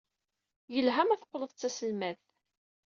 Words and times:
Yelha 0.73 1.03
ma 1.07 1.15
teqqled 1.21 1.51
d 1.53 1.57
taselmadt. 1.59 2.23